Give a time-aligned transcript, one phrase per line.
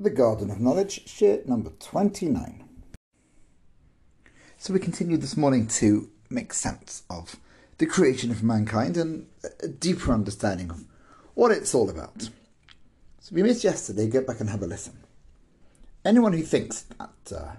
[0.00, 2.62] The Garden of Knowledge, share number 29.
[4.56, 7.34] So we continue this morning to make sense of
[7.78, 9.26] the creation of mankind and
[9.60, 10.84] a deeper understanding of
[11.34, 12.30] what it's all about.
[13.18, 14.98] So we missed yesterday, go back and have a listen.
[16.04, 17.52] Anyone who thinks that uh,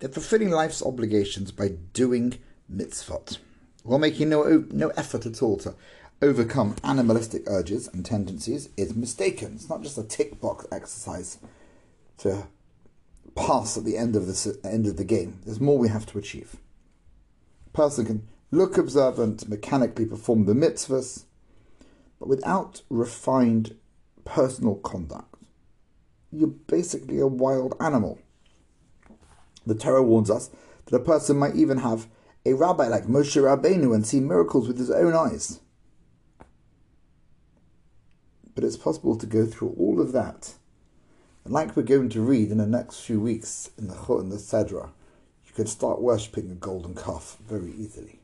[0.00, 3.38] they're fulfilling life's obligations by doing mitzvot,
[3.84, 5.76] while making no, no effort at all to
[6.22, 9.52] overcome animalistic urges and tendencies, is mistaken.
[9.54, 11.38] It's not just a tick box exercise
[12.18, 12.46] to
[13.34, 15.40] pass at the end of the end of the game.
[15.44, 16.56] There's more we have to achieve.
[17.66, 21.24] A person can look observant, mechanically perform the mitzvahs,
[22.18, 23.76] but without refined
[24.24, 25.34] personal conduct,
[26.32, 28.18] you're basically a wild animal.
[29.66, 30.50] The Torah warns us
[30.86, 32.08] that a person might even have
[32.44, 35.60] a rabbi like Moshe Rabbeinu and see miracles with his own eyes.
[38.54, 40.54] But it's possible to go through all of that
[41.48, 44.30] and like we're going to read in the next few weeks in the Chut and
[44.30, 44.90] the Sedra,
[45.46, 48.20] you can start worshipping a golden calf very easily.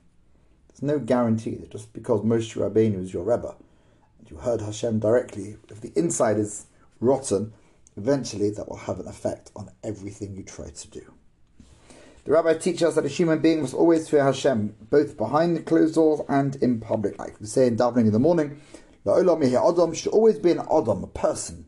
[0.68, 3.54] There's no guarantee that just because Moshe Rabbeinu is your Rebbe,
[4.18, 6.66] and you heard Hashem directly, if the inside is
[7.00, 7.54] rotten,
[7.96, 11.14] eventually that will have an effect on everything you try to do.
[12.24, 15.62] The rabbi teaches us that a human being must always fear Hashem, both behind the
[15.62, 17.18] closed doors and in public.
[17.18, 18.60] Like we say in davening in the morning,
[19.02, 21.64] the Adam should always be an Adam, a person,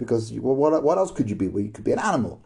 [0.00, 1.46] because you, well, what, what else could you be?
[1.46, 2.40] Well, you could be an animal.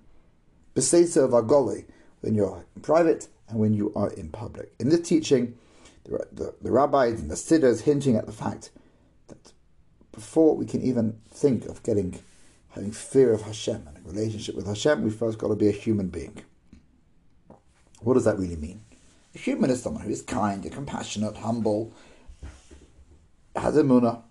[0.74, 1.84] B'seser uv'galui,
[2.20, 4.74] when you're private and when you are in public.
[4.80, 5.56] In this teaching,
[6.04, 8.70] the, the, the rabbis and the siddhas hinting at the fact
[9.28, 9.52] that
[10.12, 12.18] before we can even think of getting
[12.70, 15.72] having fear of Hashem and a relationship with Hashem, we've first got to be a
[15.72, 16.42] human being.
[18.00, 18.80] What does that really mean?
[19.36, 21.92] A human is someone who is kind compassionate, humble,
[23.54, 24.22] has emunah,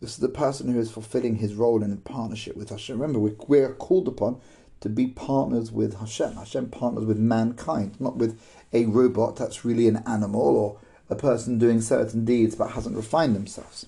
[0.00, 2.98] this is the person who is fulfilling his role in partnership with Hashem.
[2.98, 4.40] Remember, we, we are called upon
[4.80, 6.34] to be partners with Hashem.
[6.34, 8.40] Hashem partners with mankind, not with
[8.72, 10.78] a robot that's really an animal or
[11.10, 13.86] a person doing certain deeds but hasn't refined themselves.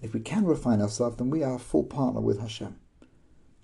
[0.00, 2.76] If we can refine ourselves, then we are a full partner with Hashem.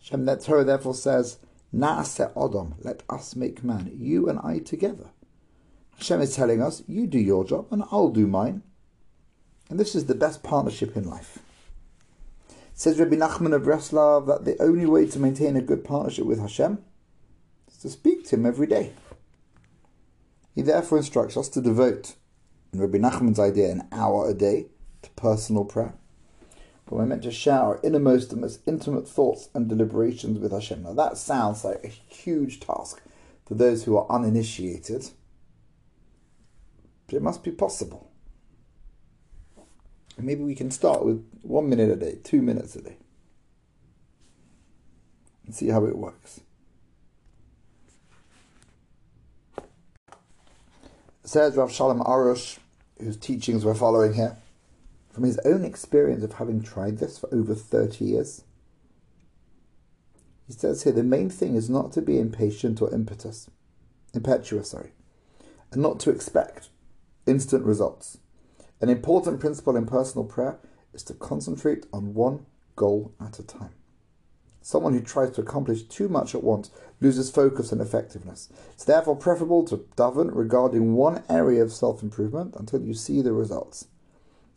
[0.00, 1.38] Hashem, that Torah therefore says,
[1.72, 5.10] Na'aseh Adam, let us make man, you and I together.
[5.98, 8.62] Hashem is telling us, you do your job and I'll do mine.
[9.72, 11.38] And this is the best partnership in life.
[12.74, 16.38] Says Rabbi Nachman of Breslov that the only way to maintain a good partnership with
[16.38, 16.84] Hashem
[17.66, 18.92] is to speak to Him every day.
[20.54, 22.16] He therefore instructs us to devote,
[22.74, 24.66] in Rabbi Nachman's idea, an hour a day
[25.00, 25.94] to personal prayer.
[26.84, 30.82] But we're meant to share our innermost and most intimate thoughts and deliberations with Hashem.
[30.82, 33.00] Now that sounds like a huge task
[33.46, 35.08] for those who are uninitiated,
[37.06, 38.11] but it must be possible.
[40.18, 42.96] Maybe we can start with one minute a day, two minutes a day,
[45.44, 46.40] and see how it works.
[51.24, 52.58] Says Rav Shalom Arush,
[53.00, 54.36] whose teachings we're following here,
[55.12, 58.44] from his own experience of having tried this for over 30 years.
[60.46, 63.48] He says here the main thing is not to be impatient or impetus,
[64.14, 64.92] impetuous, sorry,
[65.70, 66.68] and not to expect
[67.26, 68.18] instant results.
[68.82, 70.58] An important principle in personal prayer
[70.92, 73.70] is to concentrate on one goal at a time.
[74.60, 78.48] Someone who tries to accomplish too much at once loses focus and effectiveness.
[78.72, 83.32] It's therefore preferable to daven regarding one area of self improvement until you see the
[83.32, 83.86] results.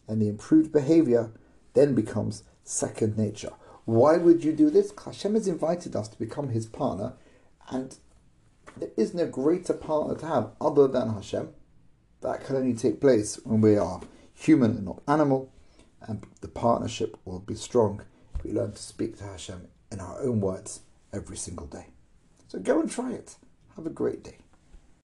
[0.08, 1.32] And the improved behavior
[1.76, 3.54] then becomes second nature.
[3.86, 4.92] Why would you do this?
[5.06, 7.14] Hashem has invited us to become his partner,
[7.70, 7.96] and
[8.76, 11.50] there is no greater partner to have other than Hashem.
[12.22, 14.02] That can only take place when we are
[14.36, 15.52] human and not animal,
[16.02, 18.04] and the partnership will be strong
[18.36, 20.82] if we learn to speak to Hashem in our own words
[21.12, 21.88] every single day.
[22.48, 23.36] So go and try it.
[23.76, 24.38] Have a great day.